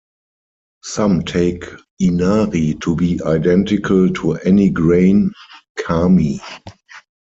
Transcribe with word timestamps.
Some 0.81 1.21
take 1.25 1.63
Inari 1.99 2.73
to 2.81 2.95
be 2.95 3.21
identical 3.23 4.09
to 4.11 4.31
any 4.37 4.71
grain 4.71 5.31
"kami". 5.77 6.41